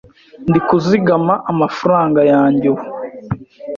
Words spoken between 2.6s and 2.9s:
ubu'